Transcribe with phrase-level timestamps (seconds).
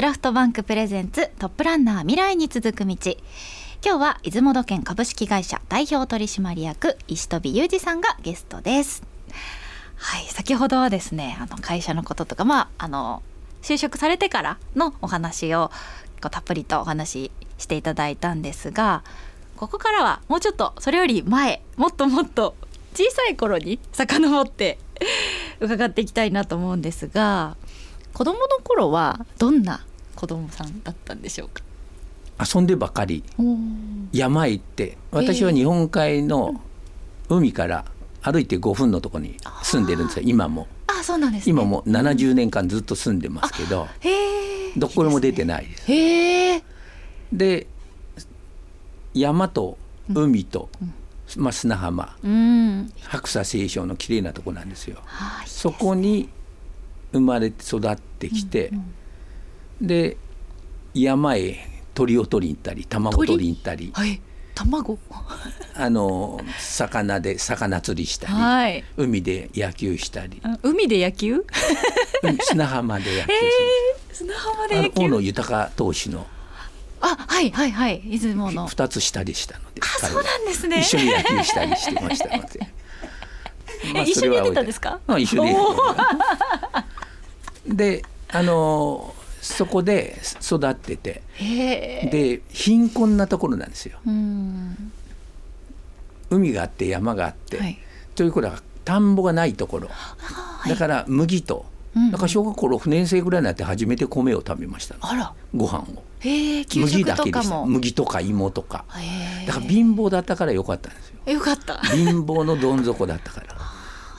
[0.00, 2.96] クラフトバンクプレゼンツトップランナー未来に続く道。
[3.84, 9.02] 今日は出雲土建株式会社代表取締役石飛裕二さんがゲストです。
[9.96, 13.22] はい先ほどはですねあの会社のこととかまああの
[13.60, 15.68] 就職されてからのお話を
[16.22, 19.04] こうたっぷりとお話ししていただいたんですが
[19.58, 22.56] ここからはもうちょっとそれより前もっともっと
[22.94, 24.78] 小さい頃に 遡って
[25.60, 27.58] 伺っていきたいなと思うんですが
[28.14, 29.84] 子供の頃はどんな
[30.20, 31.62] 子供さんだったんでしょうか？
[32.54, 33.24] 遊んでばかり。
[34.12, 36.60] 山へ行って私は日本海の
[37.30, 37.86] 海から
[38.20, 40.68] 歩いて5分のところに住んでるんですよ今も。
[40.88, 43.88] あそうなんです、ね、今も70年間ずっと住んでますけど、
[44.76, 45.66] どこにも出てない。
[45.66, 45.90] です。
[45.90, 46.62] へ
[47.32, 47.66] で
[49.14, 49.78] 山と
[50.12, 50.68] 海と、
[51.38, 54.98] まあ、砂浜、うん、白砂青松の綺麗なとこなんですよ。
[55.46, 56.28] そこに
[57.12, 58.70] 生まれて育ってきて、
[59.80, 60.16] で
[60.94, 61.56] 山へ
[61.94, 64.20] 鳥を取りに行ったり卵取りに行ったり、はい。
[64.54, 64.98] 卵？
[65.74, 68.84] あの魚で魚釣りしたり、はい。
[68.96, 71.36] 海で野球したり、あ海で野球？
[72.22, 73.32] うん砂浜で野球
[74.12, 76.26] す砂浜でる、野大野豊投手の。
[77.00, 78.02] あはいはいはい。
[78.04, 78.68] 出雲の。
[78.68, 80.80] 2つ下でしたのであそうなんですね。
[80.80, 82.60] 一緒に野球したりしてましたので。
[83.94, 85.00] まあ一緒にやってたんですか？
[85.08, 85.54] うん一緒に
[87.66, 91.22] であのそこで育ってて。
[91.38, 93.98] で貧困なところなんですよ。
[94.06, 94.92] うん。
[96.30, 97.78] 海があって山があって、はい。
[98.14, 99.88] ということは田んぼがないところ。
[99.88, 100.68] はい。
[100.70, 102.10] だから麦と、うん。
[102.10, 105.00] だから小学校6年生ぐらいになって初めて米を食べましたの。
[105.06, 105.32] あら。
[105.54, 106.02] ご飯を。
[106.22, 108.84] 麦食だけでした麦とか芋とか。
[109.46, 111.32] だから貧乏だったからよかったんですよ。
[111.32, 111.78] よかった。
[111.78, 113.56] 貧乏のどん底だったから。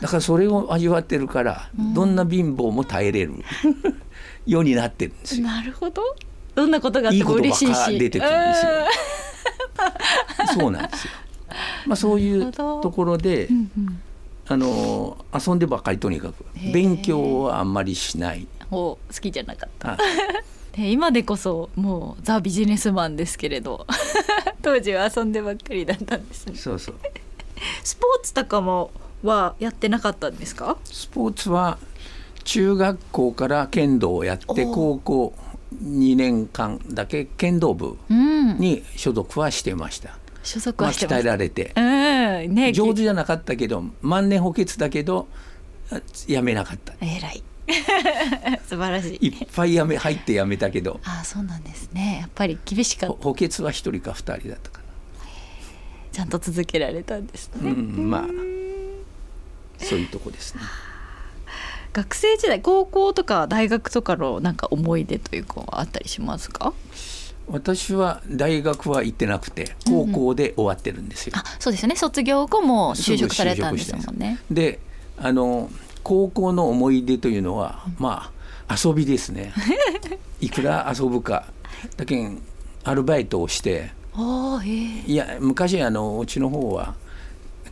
[0.01, 3.35] だからそれを味わってるから、どんな貧乏も耐えれる
[4.45, 5.43] ようになってるんですよ。
[5.47, 6.01] なるほど。
[6.55, 7.99] どんなことがあっいいても嬉しいし。
[7.99, 8.71] 出てくるんですよ。
[10.59, 11.11] そうなんですよ。
[11.87, 14.01] まあそういうところで、うんうん。
[14.47, 16.45] あの遊んでばっかりとにかく。
[16.73, 18.47] 勉強はあんまりしない。
[18.69, 19.93] お好きじゃなかった。
[19.93, 19.97] あ
[20.75, 23.85] で今でこそもうザ・ビジネスマンですけれど。
[24.61, 26.55] 当時は遊んでばっかりだったんですね。
[26.55, 26.95] そうそう。
[27.83, 28.91] スポーツとかも
[29.23, 30.77] はやってなかったんですか？
[30.85, 31.77] スポーツは
[32.43, 35.33] 中学校から剣道をやってお高校
[35.83, 38.57] 2年間だけ剣道部うん。
[38.57, 41.73] に所属はしてました、所属まあ、鍛えはしてます、られて。
[41.75, 42.55] うん。
[42.55, 45.27] ね上手じゃなかったけど万年補欠だけど
[45.91, 46.93] あやめなかった。
[47.01, 47.43] えらい。
[48.67, 49.27] 素晴らしい。
[49.27, 50.99] いっぱいやめ入ってやめたけど。
[51.03, 52.19] ああそうなんですね。
[52.21, 53.15] やっぱり厳しかった。
[53.15, 54.81] ほ補欠は1人か2人だったか
[56.11, 58.25] ちゃんと続けられたんですな、ね、うん、まあ
[59.83, 60.61] そういうとこですね
[61.93, 66.73] 学生時代高校とか大学とかのなんか思い出というかはあったりしますか？
[67.47, 71.95] 私は大学は行ってなくて高校で終わってるんですよ、あそうですよね。
[71.97, 74.39] 卒業後も就職されたんですもんね。
[74.49, 74.79] で
[75.17, 75.69] あの
[76.03, 78.31] 高校の思い出というのは、ま
[78.67, 79.53] あ遊びですね。
[80.39, 81.45] いくら遊ぶか。
[81.97, 82.41] だけん
[82.83, 83.91] アルバイトをして。
[84.13, 86.95] ああへえいや昔あのうちの方は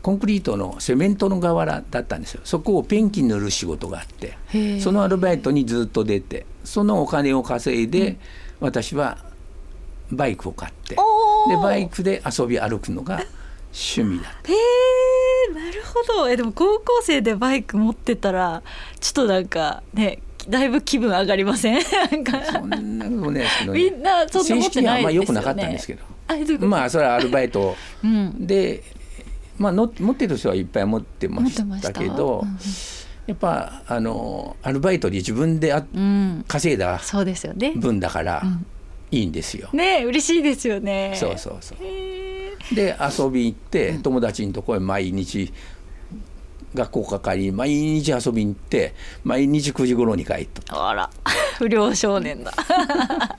[0.01, 2.41] コンクリートのセメントの瓦だったんですよ。
[2.43, 4.37] そこをペンキ塗る仕事があって
[4.79, 8.17] そのアルバイトにずっと出てそのお金を稼いで、
[8.59, 9.17] 私は
[10.11, 13.21] バイクを買ってでバイクで遊び歩くのが
[13.71, 14.51] 趣味だった。
[14.51, 16.29] へえなるほど。
[16.29, 18.63] えでも高校生でバイク持ってたら
[18.99, 21.79] ちょっとなんかねだいぶ気分上がりません？
[22.11, 22.43] なんか。
[22.45, 26.03] そんなことないですけど、みんなそんな持って正式にはあんまないですよね良くなかったんですけど。
[26.27, 28.47] あまあそれはアルバイトうん。
[28.47, 28.83] で、
[29.59, 32.57] まあ、の持ってる人はいっぱい持ってましたたけどうん
[33.27, 36.01] やっぱあのアルバイトで自分であうん。
[36.01, 36.05] う
[36.39, 37.73] ん稼いだそうですよね。
[37.75, 38.65] 分だからうん。
[39.11, 39.69] いいんですよ。
[39.71, 41.13] ね嬉しいですよね。
[41.15, 41.77] そうそうそう。
[41.81, 45.53] へで遊び行って友達のところへ毎日
[46.73, 50.73] 学校かかり毎日遊びに行って毎日9時頃に帰った。
[50.73, 51.09] ーあら。
[51.59, 52.51] 不良少年だ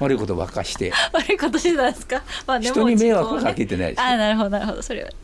[0.00, 0.92] 悪いことばっかして。
[1.12, 4.82] 悪いことしてたんですか、まあ人に迷惑かけてないですあなるほどなるほど。
[4.82, 5.10] それは。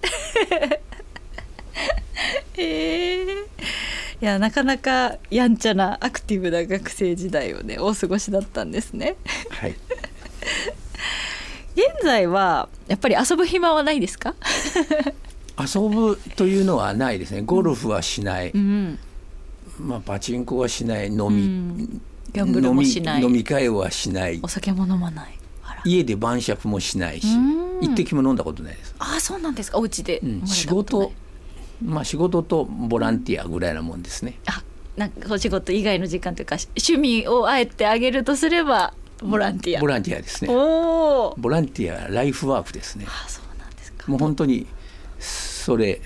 [2.58, 9.16] へえいやなかなかやんちゃなアクティブな学生時代をねお過ごしだったんですね。
[9.50, 9.74] はい。
[11.76, 14.34] 現在はやっぱり遊ぶ暇はないですか？
[15.60, 17.42] 遊ぶというのはないですね。
[17.42, 18.98] ゴルフはしない、うん。
[19.78, 21.08] まあ、パチンコはしない。
[21.08, 22.02] 飲み、うん
[22.32, 23.22] ギャンブルもしない。
[23.22, 24.40] 飲み会はしない。
[24.42, 25.38] お酒も飲まない。
[25.84, 27.84] 家で晩酌もしないしうん。
[27.84, 29.78] 一滴も飲んだことないです、あそうなんですか。
[29.78, 31.12] お家でうん仕事
[31.84, 34.38] まあ仕事とボランティアぐらいなもんですね。
[34.46, 34.62] あ
[34.96, 39.80] なんかお仕事以外の時間というか趣味をあえてあげるとすればボランティア。
[39.80, 40.52] ボランティアですね。
[40.52, 43.04] おおボランティアライフワークですね。
[43.06, 44.10] あそうなんですか。
[44.10, 44.66] もう本当に
[45.20, 46.00] それ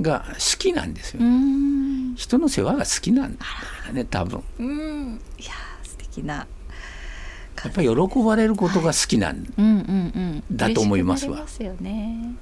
[0.00, 1.20] が好きなんですよ。
[1.20, 1.83] うーん
[2.24, 3.44] 人の世話が好きなんだ
[3.88, 4.42] よね多分。
[4.58, 5.20] うん。
[5.38, 6.34] いやー素敵な。
[6.34, 6.46] や
[7.68, 10.56] っぱり喜ばれることが好きなん、うんうんうん。
[10.56, 11.46] だと思いますわ。
[11.46, 12.34] すよね。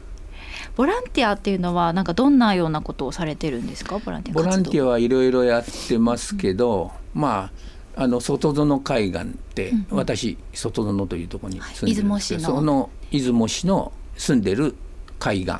[0.77, 3.99] ボランティアっていうのはなんかどんなようなことをされてるんですか？
[3.99, 7.51] ボランティアボランティアアはいろいろやってますけど、ま
[7.97, 9.25] ああの外園海岸っ
[9.55, 9.99] て、うんうん。
[9.99, 12.57] 私外園というところに住んでるんですけど、はい出雲市の。
[12.57, 14.75] その出雲市の住んでる
[15.19, 15.57] 海岸、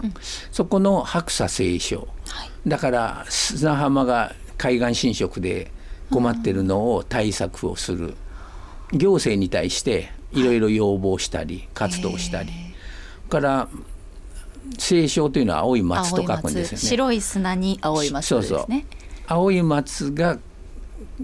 [0.51, 2.09] そこの白砂清少。
[2.29, 5.71] はいだから砂浜が海岸侵食で
[6.11, 8.15] 困ってるのを対策をする、
[8.93, 12.51] 行政に対していろいろ要望したり活動したり、
[13.29, 13.69] から
[14.79, 16.79] 清少というのは青い松と書くんですよね。
[16.79, 18.59] 白い砂に青い松そうそう。
[18.59, 18.87] ですね
[19.27, 20.39] 青い松が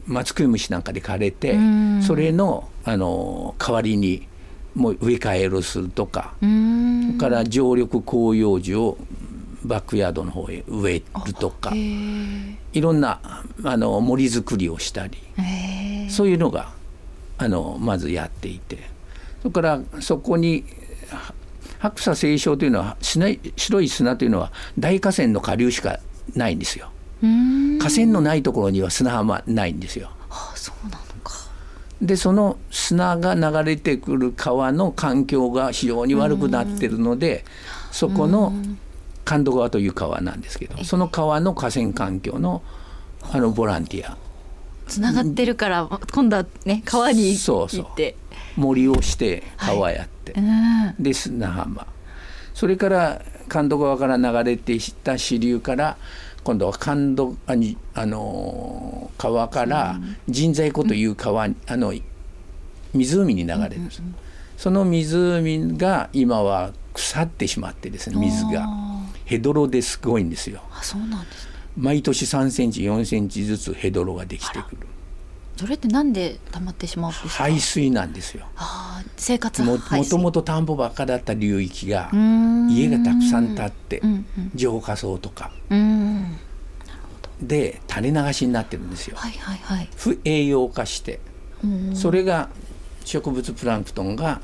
[0.06, 2.02] 松食い虫なんかで枯れてうん。
[2.02, 4.26] それのあの代わりに
[4.74, 6.34] もう植え替えをするとか、
[7.18, 8.98] から常緑広葉樹を
[9.64, 13.20] バックヤードの方へ植えるとかいろんな
[13.64, 15.18] あの森作りをしたり
[16.08, 16.72] そういうのが
[17.38, 18.78] あのまずやっていて
[19.42, 20.64] それからそこに
[21.10, 21.34] は
[21.78, 26.00] 白砂清少というのは砂白い砂というのは大河川の下流しか
[26.34, 26.90] ないんですよ。
[27.80, 30.10] 河川のないところには砂浜ないんですよ。
[30.30, 31.34] あそうなのか。
[32.02, 37.44] でその砂が流れてくる川の環境が非常に悪くなってるので
[37.90, 38.52] そこの
[39.28, 42.62] 神戸川という川なんですけどその川の河川環境の
[43.30, 44.16] あのボランティア。
[44.86, 47.84] つながってるから今度はね川にそうそう。
[47.84, 48.16] 行って
[48.56, 50.94] 森をして川やって、うん。
[50.98, 51.86] で砂浜。
[52.54, 55.98] それから神戸川から流れてきた支流から
[56.42, 60.00] 今度は神戸あにあのー川から
[60.32, 61.92] 神西湖という川に、あの
[62.94, 64.00] 湖に流れるんです、
[64.56, 68.64] その湖が今は腐ってしまってですね水が。
[68.64, 68.87] あ
[69.28, 70.60] ヘドロですごいんですよ。
[70.70, 71.52] ーあそうなんですね。
[71.76, 74.86] 毎年3センチ4センチずつヘドロができてくる。
[75.56, 77.28] それってなんで溜まってしまうんですか？
[77.30, 78.46] 排水なんですよ。
[78.56, 80.14] あー生活も排水。
[80.14, 82.10] もともと田んぼばっかだった流域が
[82.70, 84.50] 家がたくさん建ってうんうん。
[84.54, 85.52] 浄化層とか。
[85.68, 86.36] うん。
[87.42, 89.16] で垂れ流しになってるんですよ。
[89.16, 89.88] はいはいはい。
[89.96, 91.20] 不栄養化して
[91.62, 92.48] うんそれが
[93.04, 94.40] 植物プランクトンが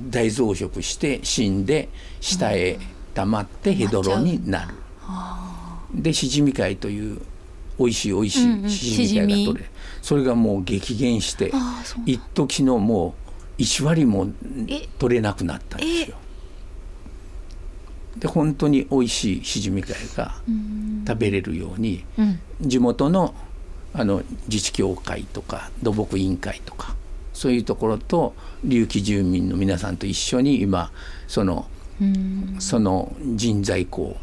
[0.00, 1.88] 大増殖して死んで
[2.20, 2.78] 下へ
[3.14, 4.74] 溜まってヘドロになる。
[5.94, 7.20] でシジミ貝という
[7.78, 8.66] 美味しい美味しうんうん。
[8.66, 9.70] いシジミ貝が取れる。
[10.02, 11.52] それがもう激減して
[12.06, 13.14] 一時のも
[13.58, 14.28] う1割も
[14.68, 16.16] え取れなくなったんですよ。
[18.18, 20.34] で本当に美味しいシジミ貝が
[21.06, 22.40] 食べれるようにうん。
[22.60, 23.34] 地元の
[23.92, 26.94] あの自治協会とか土木委員会とか
[27.32, 30.92] そういうところと隆起住民の皆さんと一緒に今
[31.26, 31.79] そのうん
[32.58, 34.16] その人材庫を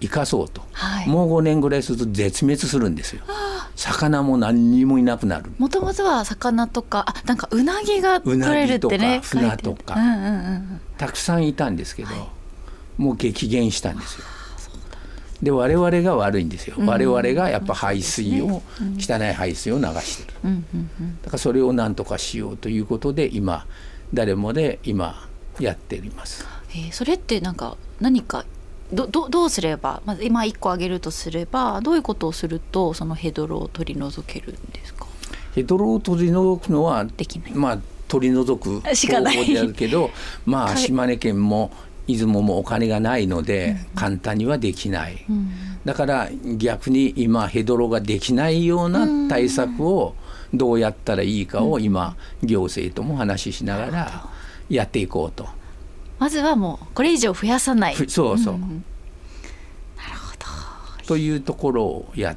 [0.00, 1.08] 生かそうと、はい。
[1.08, 3.22] もう5年ぐらいすると絶滅するんですよ。
[3.76, 5.50] 魚も何にもいなくなる。
[5.58, 12.10] もともとは魚とかあなんかうなぎが取れるぎとかってね船とか書いてあるうんうんうんたくさんいたんですけど、
[12.98, 14.24] もう激減したんですよ。
[15.42, 16.76] で我々が悪いんですよ。
[16.78, 18.62] 我々がやっぱ排水を、
[18.96, 20.38] 汚い排水を流してる。
[20.44, 21.18] うんうんうん。
[21.22, 23.66] だからそれを何とかしようということで今
[24.14, 25.28] 誰もで今
[25.58, 26.46] やっています。
[26.74, 28.44] えーそれってなんか何か
[28.92, 35.06] どどどうすれば、まず今一個挙げるとすればどういうことをするとそのヘドロを取り除けるんですか？
[35.54, 37.52] ヘドロを取り除くのはできない。
[37.52, 38.94] まあ取り除く方
[39.30, 40.10] 法であるけど
[40.44, 41.70] まあ 島根県も
[42.06, 45.24] 出雲もお金がないので簡単にはできない。
[45.30, 45.50] うん。
[45.86, 50.14] だから逆に今ヘドロができないような対策を
[50.52, 54.28] どうやったらいいかを今行政とも話ししながら
[54.68, 55.46] やっていこうと。
[56.22, 57.96] まずはもうこれ以上増やさない。
[57.96, 60.32] ふそうそう、んなるほ
[61.00, 61.04] ど。
[61.04, 62.36] というところをやっ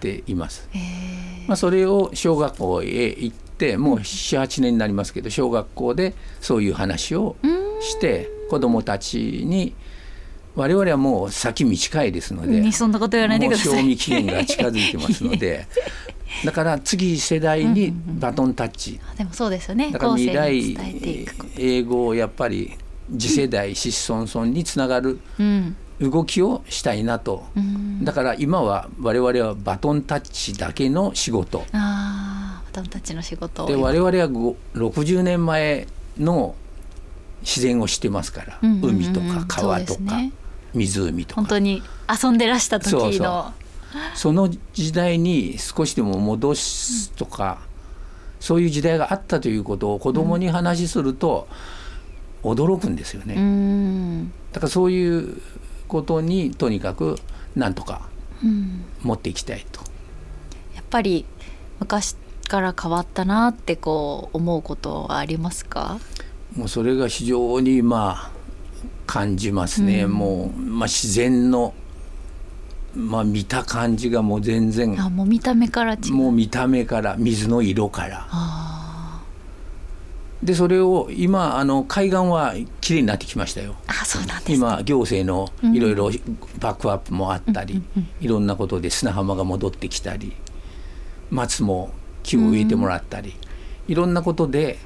[0.00, 0.68] ています。
[0.74, 7.36] えまあ、それを小学校へ行ってもう78年になりますけど小学校でそういう話を
[7.80, 9.76] して子どもたちに
[10.56, 13.80] 我々はもう先短いですのでにそんなこと言わないでください。
[13.80, 15.68] 賞味期限が近づいてますので
[16.44, 18.98] だから次世代にバトンタッチ。
[19.14, 19.92] ーでもそうですよね。
[19.92, 20.76] だから未来
[21.56, 22.76] 英語をやっぱり
[23.18, 25.76] 次世代子孫孫につながるうん。
[26.00, 27.44] 動きをしたいなと。
[27.54, 28.04] うん。
[28.04, 31.64] だから今は我々はバトンタッチだけの仕事。
[31.72, 33.68] ああバトンタッチの仕事を。
[33.68, 35.86] で我々はご60年前
[36.18, 36.54] の
[37.42, 38.94] 自然を知ってますから、うんうんうんうん。
[38.96, 40.00] 海とか川とか、
[40.72, 41.40] 湖とか。
[41.40, 41.82] 本当に
[42.22, 43.00] 遊んでらした時の。
[43.00, 43.60] そうそう。
[44.14, 47.58] その時代に少しでも戻すとか、
[48.38, 51.48] そういう時代があったということを子供に話すると
[52.42, 53.34] 驚くんですよね。
[53.34, 54.32] うん。
[54.52, 55.40] だからそういう
[55.88, 57.16] ことにとにかく
[57.54, 58.08] なんとか
[58.42, 58.84] うん。
[59.02, 59.80] 持っていきたいと。
[60.74, 61.24] やっぱり
[61.78, 62.16] 昔
[62.48, 65.98] から変わったなってこう思うことはありますか？
[66.56, 68.30] もうそれが非常にまあ
[69.06, 70.12] 感じますね、うん。
[70.12, 71.74] もう、まあ、自然の、
[72.94, 78.26] まあ、見た感じがもう全然あもう見た目からもう見た目から水の色から。
[78.30, 78.69] あ
[80.42, 83.76] でそれを今あの海岸はきれいになってきましたよ。
[83.86, 85.76] ーあそうなんですね今行政のうん。
[85.76, 86.10] いろいろ
[86.58, 87.82] バックアップもあったり、
[88.20, 90.32] いろんなことで砂浜が戻ってきたり
[91.30, 91.90] 松も
[92.22, 93.34] 木を植えてもらったり、
[93.86, 94.78] いろんなことで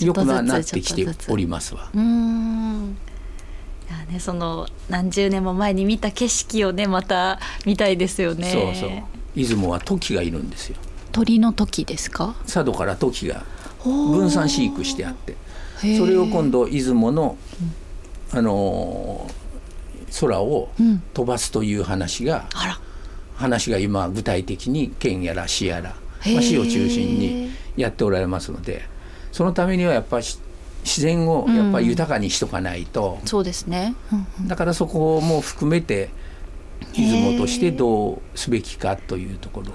[0.00, 1.88] 良くななってきておりますわ。
[1.94, 2.96] うーん。
[3.88, 8.50] いやねその何十年も前に見た景色をねまた見たいですよね。
[8.50, 9.02] そうそう。
[9.36, 10.76] 出雲はトキがいるんですよ。
[11.12, 12.34] 鳥の時ですか？
[12.46, 13.44] 佐渡からトキが
[13.84, 15.36] 分分散飼育してあって
[15.98, 17.36] それを今度出雲の、
[18.32, 19.42] あのー
[20.20, 21.02] 空をうん。
[21.14, 22.78] 飛ばすという話が、あら。
[23.34, 25.96] 話が今具体的に県やら市やら、
[26.32, 28.82] まあ、市を中心にやっておられますので
[29.32, 30.26] そのためにはやっぱり
[30.84, 34.48] 自然をやっぱり豊かにしとかないと、そうですね、うんうん。
[34.48, 36.10] だからそこも含めて
[36.94, 39.72] 出雲としてどうすべきかというところ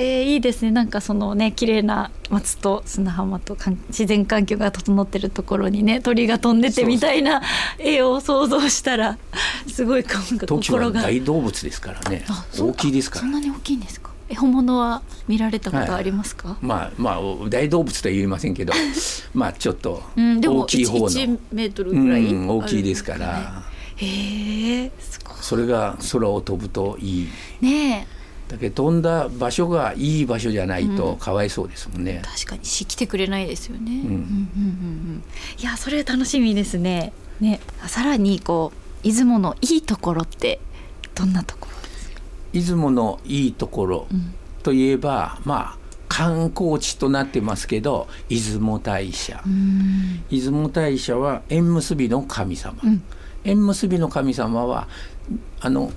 [0.00, 0.70] えーいいですね。
[0.70, 3.56] なんかそのね綺麗な松と砂浜と
[3.88, 7.42] 自然環境が整ってるところにね鳥が飛んでてみたいな
[7.78, 9.18] 絵を想像したら
[9.66, 12.24] すごいなんかトキは心が大動物ですからね。
[12.58, 13.20] 大きいですから。
[13.22, 14.10] そんなに大きいんですか？
[14.30, 18.74] え本物は見られたことありますか、まあまあ大動物とは言いませんけど
[19.34, 23.62] まあちょっと大きい方の、1メートルぐらい、うん大きいですから。
[23.96, 24.92] へえ
[25.40, 27.28] それが空を飛ぶといいい。
[27.66, 28.17] ねえ
[28.48, 33.94] だけど飛んだ場所がいい場所じゃないとかわいそうですもんね、確かにし来てくれないですよね、うん。
[33.94, 35.22] うんんうんうん。
[35.58, 37.12] いやそれ楽しみですね。
[37.40, 37.60] ね。
[37.86, 40.60] さらにこう出雲のいいところって
[41.14, 42.20] どんなところですか、
[42.52, 44.34] 出雲のいいところうん。
[44.62, 45.78] といえばまあ
[46.08, 50.24] 観光地となってますけど出雲大社、うん。
[50.30, 53.02] 出雲大社は縁結びの神様、うん。
[53.44, 54.88] 縁結びの神様は
[55.60, 55.92] あの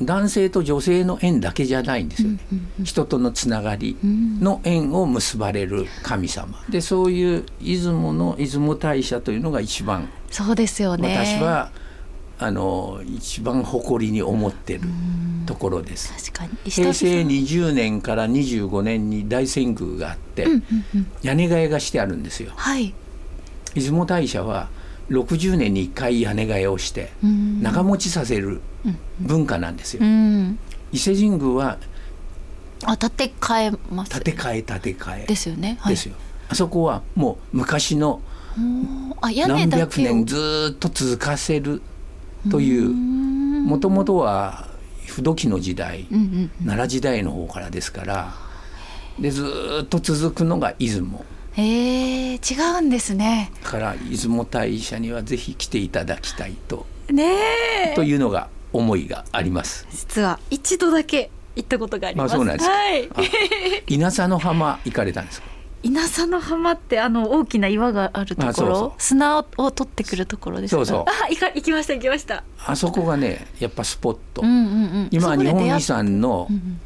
[0.00, 2.28] 男性と女性の縁だけじゃないんですよ。
[2.30, 2.84] ね、うんうん。
[2.84, 6.62] 人とのつながりうんの縁を結ばれる神様。
[6.68, 11.16] でそういう出雲の出雲大社というのが一番そうですよね。
[11.16, 11.70] 私は
[12.38, 14.82] あの一番誇りに思ってる
[15.46, 16.32] ところです。
[16.32, 16.70] 確かに。
[16.70, 20.62] 平成に20年から25年に大遷宮があって、うんうん
[20.94, 21.06] うん。
[21.22, 22.52] 屋根替えがしてあるんですよ。
[22.54, 22.94] はい。
[23.74, 24.68] 出雲大社は
[25.10, 27.62] 60年に1回屋根替えをしてうん。
[27.62, 28.98] 長持ちさせるうん。
[29.20, 30.00] 文化なんですよ。
[30.02, 30.58] うん。
[30.92, 31.78] 伊勢神宮は
[32.84, 34.12] あ建て替えます。
[34.12, 35.26] 建て替え建て替え。
[35.26, 35.78] ですよね。
[35.80, 35.94] はい。
[35.94, 36.14] ですよ。
[36.48, 38.20] あそこはもう昔の
[39.20, 41.82] 何百年ずーっと続かせる
[42.50, 43.64] といううん。
[43.64, 44.68] もともとは
[45.06, 46.06] 不土器の時代
[46.64, 48.34] 奈良時代の方からですから
[49.18, 51.24] でずーっと続くのが出雲
[51.60, 52.38] へえ違
[52.78, 57.24] うんですねだから出雲大社にはぜひ来ていただきたいとね
[57.92, 59.86] えというのが思いがあります。
[59.90, 62.32] 実は一度だけ行ったことがあります。
[62.32, 63.08] あそうなんですかはい。
[63.08, 63.14] あ
[63.86, 65.48] 稲佐の浜行かれたんですか？
[65.82, 70.76] 稲佐の浜ってあの大きな岩があるところ、砂を取ってくるところですか。
[70.76, 72.44] そうそうあ、行か行きました行きました。
[72.66, 74.64] あそこがねやっぱスポット、うんうんう
[75.04, 75.08] ん。
[75.10, 76.80] 今日本遺産のうんうん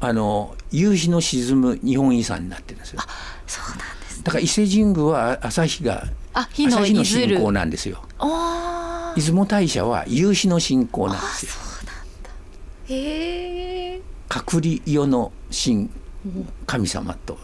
[0.00, 3.00] あの夕日の沈む日本遺産になってるんですよ
[3.46, 3.78] そうなん。
[4.24, 7.04] だから伊勢神宮は朝日があ、火の朝日の。
[7.04, 8.02] 信仰なんですよ。
[9.16, 11.52] 出雲大社は夕日の信仰なんですよ。
[12.88, 14.00] へえ。
[14.28, 15.88] 隔離世の神
[16.66, 17.38] 神様と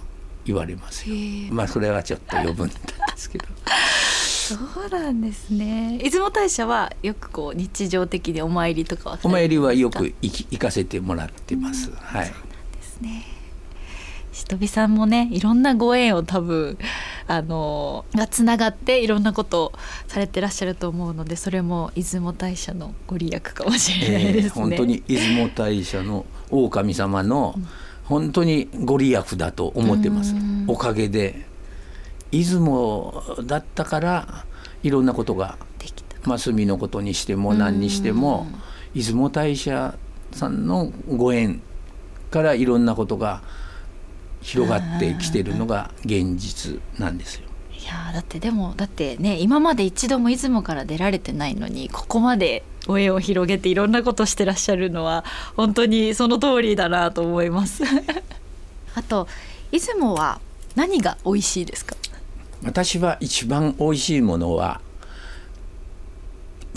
[0.44, 1.14] 言われますよ
[1.52, 2.82] まあそれはちょっと余分なんで
[3.16, 3.44] すけど
[4.50, 5.99] そうなんですね。
[6.02, 13.39] 出雲大社はよくこう日常的にお参りとかはお参りはよく行き行かせてもらってます、はいですね。
[14.32, 16.78] しとびさんもねいろんなご縁を多分
[17.26, 19.72] あのがつながっていろんなことを
[20.06, 24.46] されてらっしゃると思うのでそれも出雲大社のご利益かもしれないですね。
[24.46, 27.54] えー本当に出雲大社の大神様の
[28.04, 31.46] 本当にご利益だと思ってますうんおかげで
[32.30, 34.44] 出雲だったから
[34.82, 36.16] いろんなことができた。
[36.25, 38.46] まあ炭のことにしても何にしても
[38.94, 39.96] 出雲大社
[40.32, 41.60] さんのご縁
[42.30, 43.42] からいろんなことが
[44.42, 47.42] 広がってきてるのが現実なんですよ。
[47.73, 55.25] いややだってでもだってね今まで一度も出雲から出られてないのにここまでご縁を広げていろんなことしてらっしゃるのは
[55.56, 57.82] 本当にその通りだなと思います。
[58.94, 59.26] あと
[59.73, 60.40] 出雲は
[60.76, 61.97] 何が美味しいですか？
[62.62, 64.80] 私は一番美味しいものは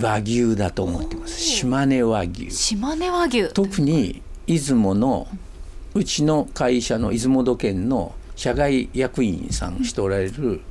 [0.01, 1.39] 和牛だと思ってます。
[1.39, 2.49] 島根和牛。
[2.51, 3.49] 島根和牛。
[3.53, 5.37] 特に出雲のう
[6.01, 10.61] ちの会社の出雲土建の社外役員さんしておられる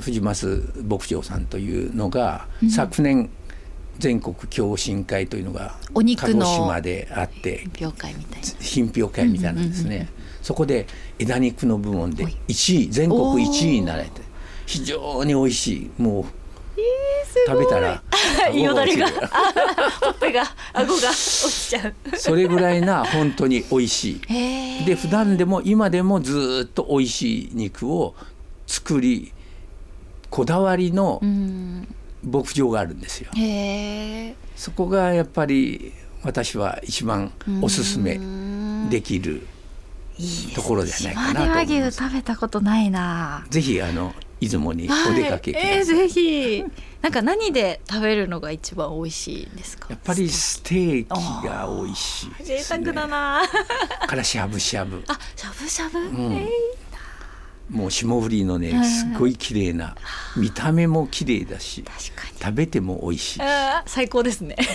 [0.00, 3.30] 藤増牧場さんというのが、うん、昨年
[3.98, 8.46] 全国共進会というのが鹿児島であって品評会みたいな。
[8.60, 10.08] 品評会みたいなんですね、
[10.42, 10.86] そこで
[11.18, 14.20] 枝肉の部門で1位全国1位になられて
[14.66, 16.24] 非常に美味しいもう
[17.46, 18.02] 食べたら
[18.54, 19.08] よだれが。
[20.00, 20.42] ほっぺが
[20.72, 21.94] 顎が落ちちゃう。
[22.16, 24.84] それぐらいな本当に美味しい。
[24.84, 28.14] で普段でも今でもずっと美味しい肉を
[28.66, 29.32] 作り
[30.30, 31.20] こだわりの
[32.22, 33.30] 牧場があるんですよ。
[34.56, 35.92] そこがやっぱり
[36.22, 38.18] 私は一番おすすめ
[38.90, 39.46] できる
[40.54, 41.98] ところじゃないかなと思います。
[41.98, 43.44] 食べたことないな。
[43.50, 44.14] ぜひあの
[44.48, 45.70] 出雲にお出かけください。
[45.70, 46.64] はい、えー、ぜひ。
[47.02, 49.86] なんか何で食べるのが一番美味しいですか？
[49.90, 51.08] やっぱりステーキ
[51.46, 53.42] が美味しい、ね、贅沢だな。
[54.08, 55.04] からしゃぶしゃぶ。
[55.06, 55.98] あ、しゃぶしゃぶ？
[56.00, 59.94] うん、えー、もう霜降りのね、すごい綺麗な、
[60.36, 61.84] 見た目も綺麗だし、
[62.42, 63.40] 食べても美味しい
[63.86, 64.56] 最高ですね。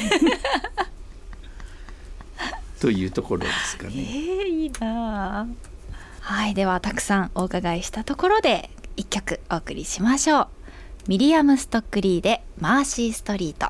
[2.79, 3.91] というところですかね。
[3.95, 5.47] えー、いいな。
[6.21, 10.47] はい、ではたくさんお伺いしたところで1曲お送りしましょう。
[11.07, 13.69] ミリアム・ストックリーでマーシーストリート。